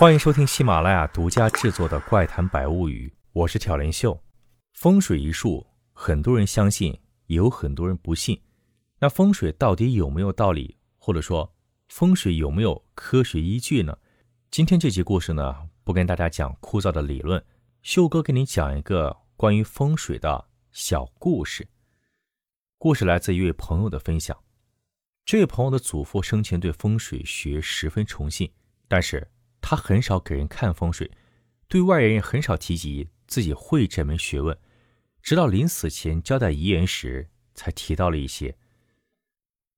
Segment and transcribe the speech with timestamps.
[0.00, 4.18] 欢迎收听喜马拉雅独家制作的《怪谈百物语》，我是挑帘秀。
[4.72, 8.40] 风水一术，很多人相信，也有很多人不信。
[8.98, 11.54] 那风水到底有没有道理，或者说
[11.90, 13.94] 风水有没有科学依据呢？
[14.50, 17.44] 今天这集故事呢，不跟大家讲枯燥的理论，
[17.82, 21.68] 秀哥给你讲一个关于风水的小故事。
[22.78, 24.34] 故事来自一位朋友的分享。
[25.26, 28.50] 这位朋友的祖父生前对风水学十分崇信，
[28.88, 29.30] 但是
[29.60, 31.10] 他很少给人看风水，
[31.68, 34.56] 对外人也很少提及自己会这门学问。
[35.22, 38.56] 直到临死前交代遗言时，才提到了一些。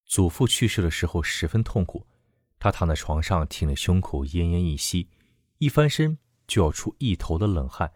[0.07, 2.07] 祖父去世的时候十分痛苦，
[2.59, 5.09] 他躺在床上，挺着胸口奄奄一息，
[5.59, 7.93] 一翻身就要出一头的冷汗。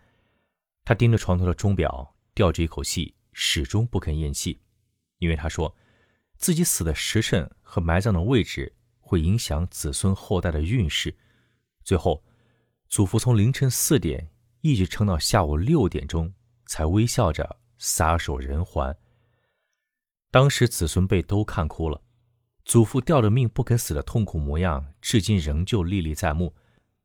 [0.84, 4.60] 他盯着床头的钟表，吊着一口气，始终不肯咽气，
[5.18, 5.76] 因为他说。
[6.38, 11.16] 自己死的时辰和埋葬的位置会影响子孙后代的运势。
[11.86, 12.20] 最后，
[12.88, 14.28] 祖父从凌晨四点
[14.60, 16.34] 一直撑到下午六点钟，
[16.66, 18.98] 才微笑着撒手人寰。
[20.32, 22.02] 当时子孙辈都看哭了，
[22.64, 26.52] 祖父吊着命不肯死的痛苦模样，至今仍旧历历在目。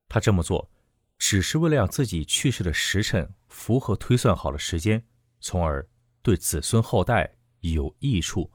[0.09, 0.71] 他这么做，
[1.19, 5.05] 只是为了让自己去世的时辰符合推算好的时间，
[5.41, 5.87] 从而
[6.23, 8.51] 对子孙后代有益处。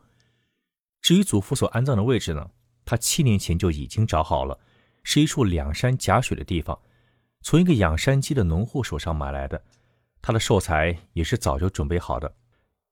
[1.00, 2.50] 至于祖父所安葬的位置呢，
[2.84, 4.58] 他七年前就已经找好了，
[5.08, 6.76] 是一处两山夹水的地方，
[7.40, 9.62] 从一个养山鸡的农户手上买来的。
[10.20, 12.34] 他的寿材也是早就准备好的。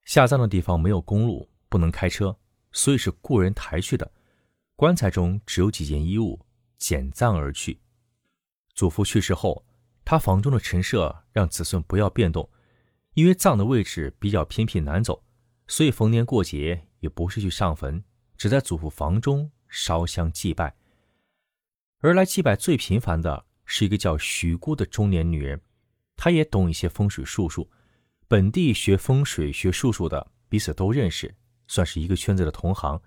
[0.04, 2.38] 下葬的地方没有公路，不能开车，
[2.70, 4.08] 所以是雇人抬去的。
[4.76, 6.40] 棺材中只有几件衣物，
[6.78, 7.80] 捡葬而去。
[8.76, 9.66] 祖父去世后，
[10.04, 12.48] 他房中的陈设让子孙不要变动，
[13.14, 15.20] 因为葬的位置比较偏僻难走，
[15.66, 16.86] 所以逢年过节。
[17.00, 18.02] 也不是去上坟，
[18.38, 20.74] 只在祖父房中烧香祭拜。
[22.04, 25.58] 而来祭拜最频繁的是一个叫许姑的中年女人，
[26.16, 27.70] 她也懂一些风水术数。
[28.28, 31.34] 本地学风水学术数的彼此都认识，
[31.66, 33.00] 算是一个圈子的同行。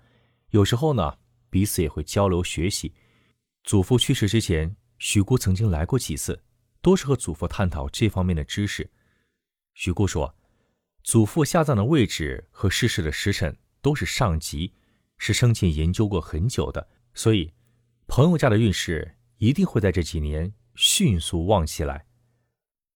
[0.50, 1.16] 有时候呢，
[1.48, 2.92] 彼此也会交流学习。
[3.62, 6.42] 祖父去世之前，徐姑曾经来过几次，
[6.82, 8.90] 都是和祖父探讨这方面的知识。
[9.74, 10.34] 徐姑说，
[11.04, 13.56] 祖父下葬的位置和逝世的时辰。
[13.80, 14.72] 都是上级，
[15.18, 17.52] 是生前研究过很久的，所以
[18.08, 22.06] 朋友家的运势一定会在这几年迅速旺起来。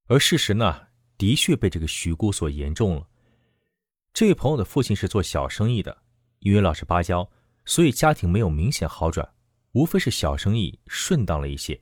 [0.07, 3.07] 而事实呢，的确被这个徐姑所言中了。
[4.15, 5.97] 这位朋友的父亲是做小生意的，
[6.39, 7.31] 因为老实巴交，
[7.67, 9.35] 所以家庭没有明显好转，
[9.73, 11.79] 无非是小生意顺当了一些。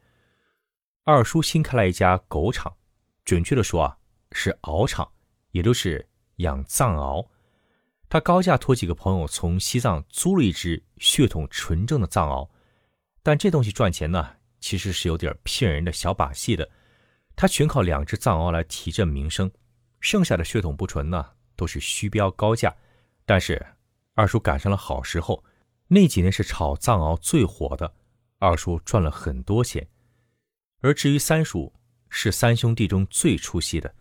[1.05, 2.77] 二叔新开了一家狗场，
[3.25, 3.97] 准确的说啊，
[4.33, 5.09] 是獒场，
[5.53, 7.27] 也就是养藏獒。
[8.09, 12.49] 他高价托几个朋友从西藏租了一只血统纯正的藏獒，
[13.23, 16.69] 但这东西赚钱呢，其实是有点骗人的小把戏的。
[17.37, 19.51] 他全靠两只藏獒来提振名声，
[20.01, 21.25] 剩下的血统不纯呢，
[21.57, 22.75] 都是虚标高价。
[23.25, 23.65] 但是
[24.15, 25.45] 二叔赶上了好时候，
[25.89, 27.95] 那几年是炒藏獒最火的，
[28.39, 29.87] 二叔赚了很多钱。
[30.81, 31.73] 而至于三叔，
[32.09, 33.95] 是三兄弟中最出息的。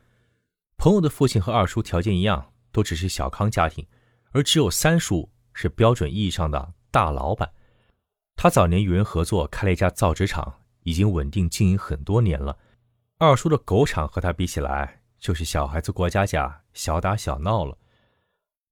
[0.77, 3.85] 朋友的父亲和二叔条件一样，都只是小康家庭。
[4.31, 7.49] 而只有三叔是标准意义上的大老板，
[8.41, 12.57] 他早年与人合作开了一家造纸厂，已经稳定经营很多年了。
[13.17, 17.77] 二叔的狗场和他比起来，就是小孩子过家家，小打小闹了。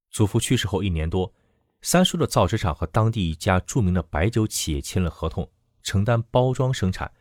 [0.09, 1.33] 祖父去世后一年多，
[1.81, 5.51] 三叔的造纸厂和当地一家著名的白酒企业签了合同，
[5.83, 7.11] 承担包装生产。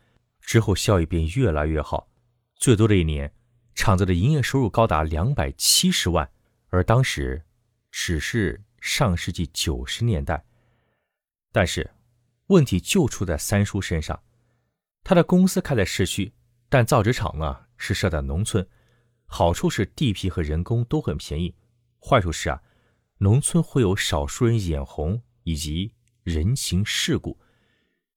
[0.40, 2.06] 之后效益便越来越好，
[2.54, 3.34] 最多的一年，
[3.74, 6.30] 厂子的营业收入高达两百七十万，
[6.68, 7.42] 而当时。
[7.90, 10.44] 只是上世纪九十年代，
[11.50, 11.90] 但是
[12.48, 14.22] 问题就出在三叔身上。
[15.02, 16.32] 他的公司开在市区，
[16.68, 18.66] 但造纸厂呢是设在农村。
[19.26, 21.54] 好处是地皮和人工都很便宜，
[22.00, 22.62] 坏处是啊，
[23.18, 25.92] 农村会有少数人眼红以及
[26.22, 27.38] 人情世故。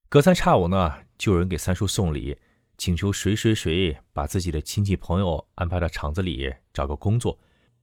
[0.08, 2.38] 隔三差五呢，就有人给三叔送礼，
[2.78, 7.38] 请求谁谁谁把自己的亲戚朋友安排到厂子里找个工作。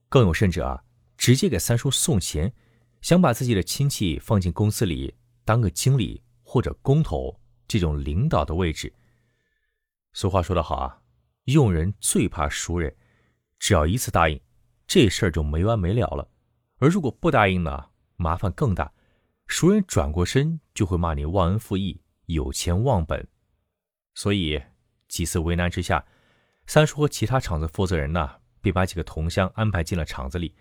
[0.08, 0.84] 更有甚者啊。
[1.18, 2.54] 直接给三叔送钱，
[3.02, 8.90] 想把自己的亲戚放进公司里当个经理或者工头这种领导的位置。
[10.14, 11.02] 俗话说得好啊，
[11.44, 12.96] 用人最怕熟人，
[13.58, 14.40] 只要一次答应，
[14.86, 16.26] 这事儿就没完没了了。
[16.78, 18.90] 而如果不答应呢，麻烦更大，
[19.46, 23.28] 熟人转过身就会骂你忘恩负义、有钱忘本。
[24.14, 24.58] 所以
[25.06, 26.02] 几次为难之下，
[26.66, 30.56] 三叔和其他厂子负责人呢，便把几个同乡安排进了厂子里。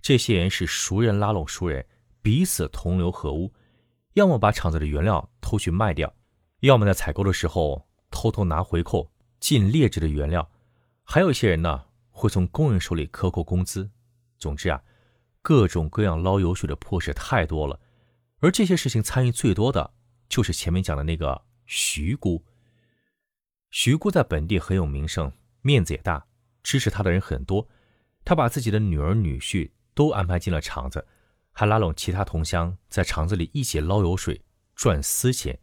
[0.00, 1.86] 这些人是熟人拉拢熟人，
[2.22, 3.52] 彼此同流合污，
[4.18, 6.12] 要么把厂子的原料偷去卖掉，
[6.58, 10.50] 要么在采购的时候偷偷拿回扣、进劣质的原料，
[11.04, 13.88] 还有一些人呢会从工人手里克扣工资。
[14.36, 14.82] 总之啊，
[15.40, 17.78] 各种各样捞油水的破事太多了。
[18.40, 19.92] 而这些事情参与最多的
[20.28, 22.44] 就是前面讲的那个徐姑。
[23.70, 25.32] 徐姑在本地很有名声，
[25.62, 26.26] 面子也大，
[26.64, 27.68] 支持她的人很多。
[28.24, 31.06] 她把自己的女儿女婿都安排进了厂子，
[31.58, 34.40] 还拉拢其他同乡在厂子里一起捞油水
[34.76, 35.58] 赚私钱。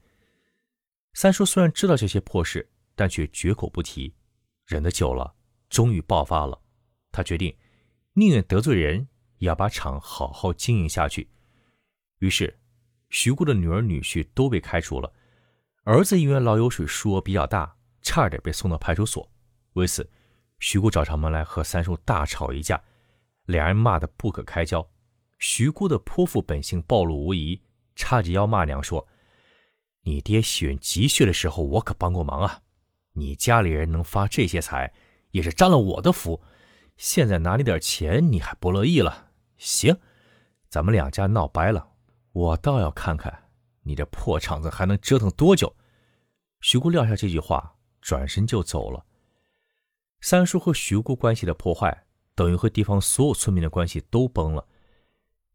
[1.13, 4.13] 三叔虽然知道这些破事，但却绝口不提。
[4.65, 5.33] 忍得久了，
[5.69, 6.61] 终于爆发了。
[7.13, 7.57] 他决定，
[8.11, 9.07] 宁愿得罪人，
[9.37, 11.29] 也要把厂好好经营下去。
[12.19, 12.59] 于是，
[13.09, 15.09] 徐顾的女儿女婿都被开除了。
[15.85, 19.31] 儿子因为捞油水数额比较大，差点被送到派出所。
[19.75, 20.11] 为此，
[20.59, 22.83] 徐顾找上门来和三叔大吵一架，
[23.45, 24.85] 两人骂得不可开交。
[25.37, 27.61] 徐姑的泼妇本性暴露无遗，
[27.95, 29.07] 叉着腰骂娘说。
[30.07, 32.61] 你爹选积蓄的时候，我可帮过忙啊！
[33.13, 34.93] 你家里人能发这些财，
[35.31, 36.39] 也是沾了我的福。
[36.95, 39.31] 现在拿你点钱，你还不乐意了？
[39.57, 39.97] 行，
[40.69, 41.89] 咱们两家闹掰了。
[42.33, 43.49] 我倒要看看
[43.81, 45.75] 你这破厂子还能折腾多久。
[46.61, 49.03] 徐姑撂下这句话，转身就走了。
[50.21, 52.05] 三叔和徐姑关系的破坏，
[52.35, 54.67] 等于和地方所有村民的关系都崩了。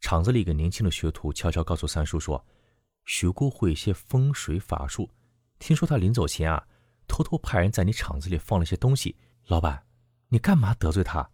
[0.01, 2.45] 厂子里一个年轻的学徒悄悄告诉三叔说。
[3.07, 5.11] 徐姑会一些风水法术，
[5.59, 6.65] 听说他临走前啊，
[7.09, 9.17] 偷偷派人在你厂子里放了些东西。
[9.47, 9.85] 老板，
[10.29, 11.29] 你干嘛得罪他？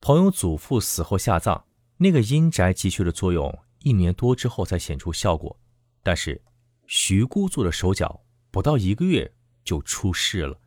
[0.00, 1.62] 朋友祖父死后下葬，
[1.98, 5.54] 那个阴宅积蓄的作用，一年多之后才显出效果。
[6.02, 6.40] 但是
[6.86, 9.30] 徐姑做的手脚，不到一个月
[9.64, 10.58] 就出事了。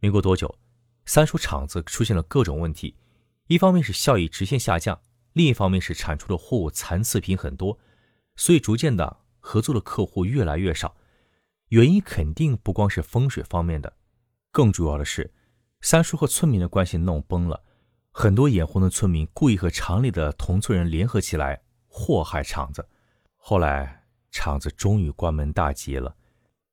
[0.00, 0.52] 没过多久，
[1.04, 2.96] 三叔厂子出现了各种问题，
[3.46, 5.00] 一方面是效益直线下降，
[5.34, 7.78] 另一方面是产出的货物残次品很多。
[8.36, 10.96] 所以，逐渐的合作的客户越来越少，
[11.68, 13.94] 原因肯定不光是风水方面的，
[14.50, 15.32] 更主要的是，
[15.80, 17.62] 三叔和村民的关系弄崩了，
[18.10, 22.88] 很多眼红的村民故意和厂里的同村人联合起来祸害厂子，
[23.36, 26.16] 后来厂子终于关门大吉了，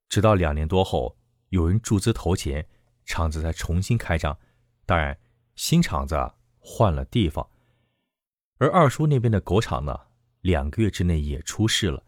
[0.08, 1.16] 直到两年多后，
[1.50, 2.66] 有人注资投钱，
[3.04, 4.36] 厂子才重新开张，
[4.84, 5.16] 当然，
[5.54, 6.16] 新厂子
[6.58, 7.48] 换了地方，
[8.62, 9.98] 而二叔那边的狗场呢？
[10.42, 12.00] 两个月之内也出事了。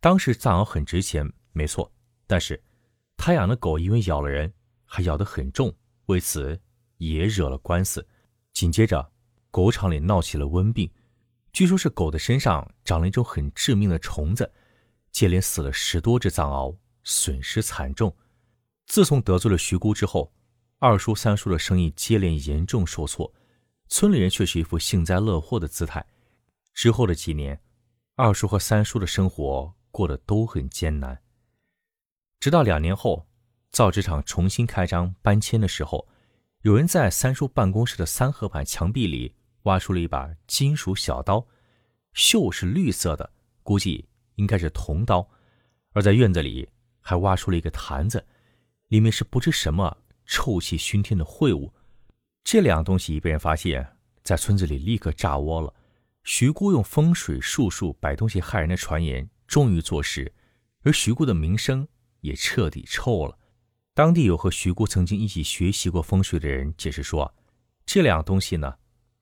[0.00, 1.88] 当时藏獒很值钱，没错，
[2.26, 2.60] 但是
[3.16, 4.52] 他养的狗因为咬了人，
[4.84, 5.72] 还咬得很重，
[6.06, 6.60] 为此
[6.96, 8.04] 也惹了官司。
[8.52, 9.12] 紧接着，
[9.52, 10.90] 狗场里闹起了瘟病，
[11.52, 14.52] 据说是狗的身上长了一种很致命的虫子，
[15.12, 18.12] 接连死了十多只藏獒，损失惨重。
[18.88, 20.32] 自从得罪了徐姑之后，
[20.80, 23.32] 二叔、三叔的生意接连严重受挫，
[23.88, 26.04] 村里人却是一副幸灾乐祸的姿态。
[26.74, 27.60] 之后的几年，
[28.14, 31.20] 二叔和三叔的生活过得都很艰难。
[32.38, 33.26] 直到两年后，
[33.70, 36.06] 造纸厂重新开张搬迁的时候，
[36.62, 41.46] 有人在三叔办公室的三合板墙壁里挖出了一把金属小刀，
[42.14, 43.32] 锈是绿色的，
[43.62, 45.28] 估计应该是铜刀。
[45.92, 46.68] 而在院子里
[47.00, 48.24] 还挖出了一个坛子，
[48.88, 49.96] 里面是不知什么
[50.26, 51.72] 臭气熏天的秽物。
[52.44, 55.74] 这两样东西一被人发现，在村子里立刻炸窝了。
[56.24, 60.32] 徐姑用风水术数摆东西害人的传言终于坐实，
[60.82, 61.88] 而徐姑的名声
[62.20, 63.38] 也彻底臭了。
[63.94, 67.34] 当地有和徐姑曾经一起学习过风水的人解释说，
[67.86, 68.76] 这两样东西呢，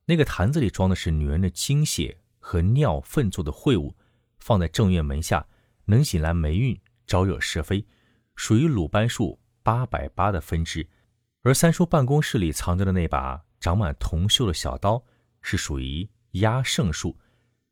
[0.06, 3.94] 那个坛子里装的是女人的精血和尿粪做的秽物，
[4.38, 5.46] 放在正院门下
[5.84, 7.86] 能引来霉运，招惹是非，
[8.34, 10.88] 属于鲁班术八百八的分支。
[11.46, 15.00] 而三叔办公室里藏着的那把长满铜锈的小刀，
[15.40, 16.08] 是属于。
[16.32, 17.16] 压胜术，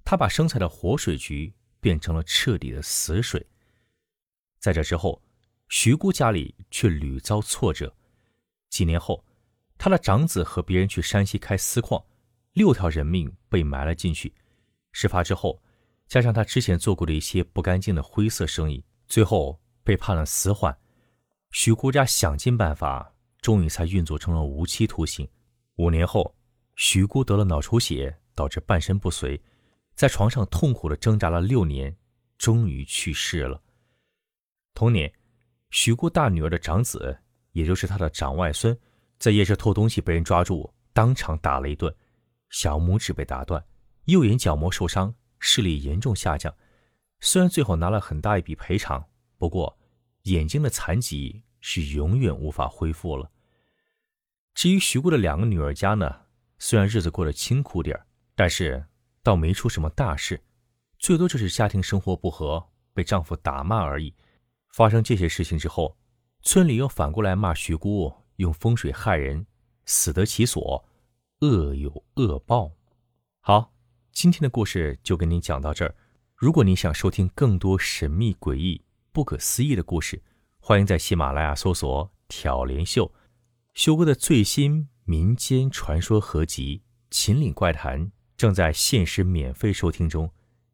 [0.04, 3.44] 他把生财的活水局变成了彻底的死水。
[4.58, 5.20] 在这之后，
[5.68, 7.94] 徐姑家里却屡遭挫折。
[8.70, 9.22] 几年后，
[9.76, 12.02] 他的长子和别人去山西开私矿，
[12.52, 14.32] 六条人命被埋了进去。
[14.92, 15.60] 事发之后，
[16.06, 20.78] 加上他之前做过的一些不干净的灰色生意，最后被判了死缓。
[21.50, 23.13] 徐姑家想尽办法，
[23.44, 25.28] 终于才运作成了无期徒刑。
[25.76, 26.34] 五年后，
[26.76, 28.18] 徐姑得了脑出血。
[28.36, 29.40] 导致半身不遂，
[29.94, 31.96] 在床上痛苦的挣扎了六年，
[32.36, 33.62] 终于去世了。
[34.74, 35.08] 同年，
[35.70, 37.16] 徐姑大女儿的长子，
[37.52, 38.76] 也就是她的长外孙，
[39.20, 41.94] 在夜市偷东西被人抓住，当场打了一顿，
[42.50, 43.64] 小拇指被打断，
[44.06, 46.52] 右眼角膜受伤，视力严重下降。
[47.20, 49.06] 虽然最后拿了很大一笔赔偿，
[49.38, 49.78] 不过
[50.22, 53.30] 眼睛的残疾是永远无法恢复了。
[54.54, 56.22] 至于徐姑的两个女儿家呢，
[56.58, 58.06] 虽然日子过得清苦点儿。
[58.36, 58.84] 但是，
[59.22, 60.42] 倒没出什么大事，
[60.98, 64.12] 最多就是家庭生活不和，被丈夫打骂而已。
[64.72, 65.96] 发生这些事情之后，
[66.42, 69.46] 村里又反过来骂徐姑用风水害人，
[69.84, 70.84] 死得其所，
[71.42, 72.72] 恶有恶报。
[73.40, 73.72] 好，
[74.10, 75.94] 今天的故事就跟您讲到这儿。
[76.34, 80.20] 如果您想收听更多神秘诡异、不可思议的故事，
[80.58, 83.14] 欢迎在喜马拉雅搜索“挑帘秀”，
[83.74, 86.78] 修哥的最新民间传说合集
[87.10, 90.30] 《秦岭怪谈》正在限时免费收听中，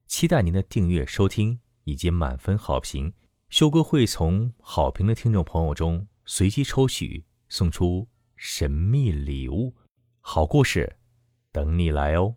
[0.07, 3.11] 期待您的订阅收听以及满分好评。
[3.49, 9.75] 修哥会从好评的听众朋友中随机抽取，送出神秘礼物，
[10.21, 10.99] 好故事
[11.51, 12.37] 等你来哦。